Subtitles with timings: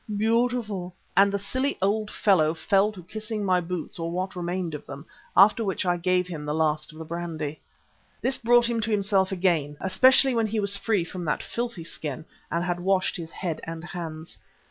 [0.17, 4.83] Beautiful!" and the silly old fellow fell to kissing my boots, or what remained of
[4.87, 5.05] them,
[5.37, 7.59] after which I gave him the last of the brandy.
[8.19, 11.83] This quite brought him to himself again, especially when he was free from that filthy
[11.83, 14.39] skin and had washed his head and hands.